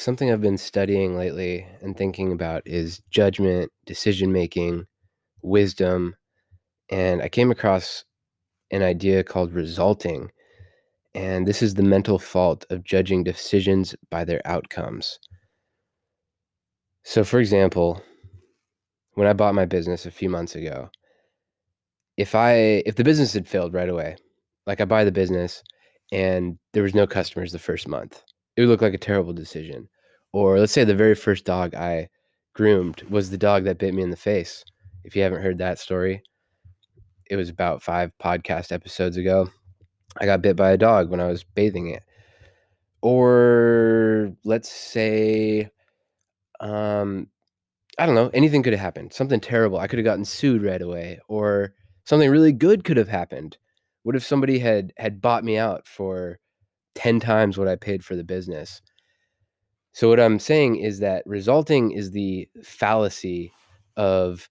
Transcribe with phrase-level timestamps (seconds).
[0.00, 4.86] Something I've been studying lately and thinking about is judgment, decision making,
[5.42, 6.16] wisdom,
[6.88, 8.06] and I came across
[8.70, 10.30] an idea called resulting.
[11.14, 15.18] And this is the mental fault of judging decisions by their outcomes.
[17.02, 18.02] So, for example,
[19.16, 20.88] when I bought my business a few months ago,
[22.16, 22.52] if I
[22.86, 24.16] if the business had failed right away,
[24.66, 25.62] like I buy the business
[26.10, 28.22] and there was no customers the first month,
[28.56, 29.88] it would look like a terrible decision.
[30.32, 32.08] Or let's say the very first dog I
[32.54, 34.64] groomed was the dog that bit me in the face.
[35.04, 36.22] If you haven't heard that story,
[37.30, 39.48] it was about five podcast episodes ago.
[40.20, 42.02] I got bit by a dog when I was bathing it.
[43.02, 45.70] Or let's say,
[46.60, 47.28] um,
[47.98, 49.12] I don't know, anything could have happened.
[49.12, 49.78] Something terrible.
[49.78, 51.72] I could have gotten sued right away, or
[52.04, 53.56] something really good could have happened.
[54.02, 56.38] What if somebody had had bought me out for
[56.94, 58.82] 10 times what I paid for the business?
[59.92, 63.52] So what I'm saying is that resulting is the fallacy
[63.96, 64.48] of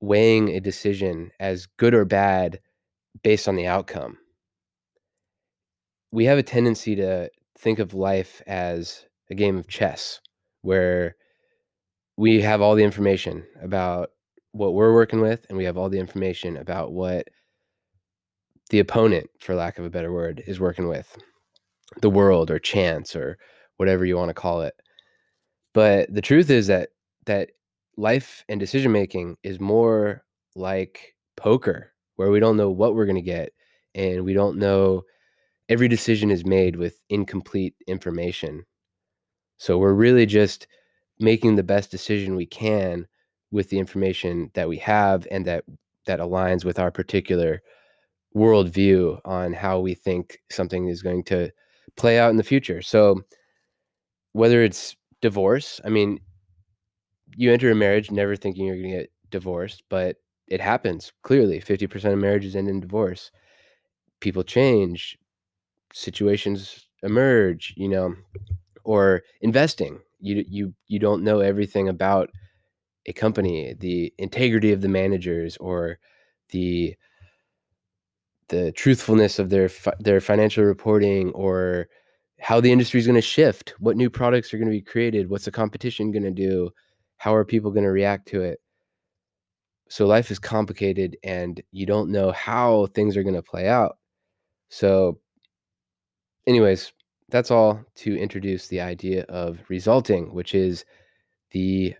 [0.00, 2.60] weighing a decision as good or bad
[3.22, 4.18] based on the outcome.
[6.12, 10.20] We have a tendency to think of life as a game of chess
[10.62, 11.16] where
[12.16, 14.10] we have all the information about
[14.52, 17.28] what we're working with and we have all the information about what
[18.70, 21.16] the opponent for lack of a better word is working with
[22.00, 23.38] the world or chance or
[23.76, 24.74] whatever you want to call it.
[25.72, 26.90] But the truth is that
[27.26, 27.50] that
[27.96, 33.16] life and decision making is more like poker where we don't know what we're going
[33.16, 33.52] to get
[33.94, 35.02] and we don't know
[35.68, 38.64] every decision is made with incomplete information.
[39.56, 40.66] So we're really just
[41.18, 43.06] making the best decision we can
[43.50, 45.64] with the information that we have and that
[46.06, 47.62] that aligns with our particular
[48.36, 51.50] worldview on how we think something is going to
[51.96, 52.82] play out in the future.
[52.82, 53.22] So
[54.32, 56.20] whether it's divorce, I mean,
[57.36, 60.16] you enter a marriage never thinking you're going to get divorced, but
[60.48, 61.60] it happens clearly.
[61.60, 63.30] 50% of marriages end in divorce.
[64.20, 65.18] People change,
[65.92, 68.14] situations emerge, you know,
[68.84, 70.00] or investing.
[70.20, 72.30] You you you don't know everything about
[73.06, 75.98] a company, the integrity of the managers or
[76.50, 76.94] the
[78.48, 81.88] the truthfulness of their fi- their financial reporting or
[82.40, 85.30] how the industry is going to shift, what new products are going to be created,
[85.30, 86.70] what's the competition going to do,
[87.16, 88.60] how are people going to react to it.
[89.88, 93.98] So life is complicated and you don't know how things are going to play out.
[94.68, 95.20] So
[96.46, 96.92] anyways,
[97.28, 100.84] that's all to introduce the idea of resulting, which is
[101.52, 101.94] the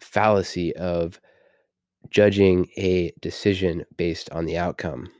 [0.00, 1.20] fallacy of
[2.10, 5.10] judging a decision based on the outcome.